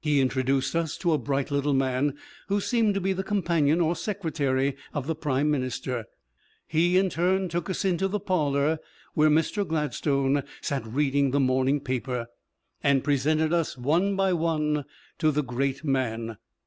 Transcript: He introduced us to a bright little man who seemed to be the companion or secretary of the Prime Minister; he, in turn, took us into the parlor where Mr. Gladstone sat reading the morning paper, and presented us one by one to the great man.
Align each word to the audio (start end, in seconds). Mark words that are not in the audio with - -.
He 0.00 0.20
introduced 0.22 0.74
us 0.74 0.96
to 0.96 1.12
a 1.12 1.18
bright 1.18 1.50
little 1.50 1.74
man 1.74 2.16
who 2.48 2.62
seemed 2.62 2.94
to 2.94 3.00
be 3.02 3.12
the 3.12 3.22
companion 3.22 3.78
or 3.78 3.94
secretary 3.94 4.74
of 4.94 5.06
the 5.06 5.14
Prime 5.14 5.50
Minister; 5.50 6.06
he, 6.66 6.96
in 6.96 7.10
turn, 7.10 7.50
took 7.50 7.68
us 7.68 7.84
into 7.84 8.08
the 8.08 8.18
parlor 8.18 8.78
where 9.12 9.28
Mr. 9.28 9.68
Gladstone 9.68 10.44
sat 10.62 10.86
reading 10.86 11.30
the 11.30 11.40
morning 11.40 11.80
paper, 11.80 12.28
and 12.82 13.04
presented 13.04 13.52
us 13.52 13.76
one 13.76 14.16
by 14.16 14.32
one 14.32 14.86
to 15.18 15.30
the 15.30 15.42
great 15.42 15.84
man. 15.84 16.38